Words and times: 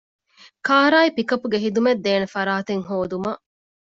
ކާރާއި 0.67 1.09
ޕިކަޕްގެ 1.17 1.57
ޚިދުމަތްދޭނެ 1.63 2.27
ފަރާތެއް 2.35 2.83
ހޯދުމަށް 2.89 3.41